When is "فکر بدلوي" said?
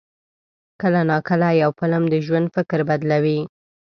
2.55-3.39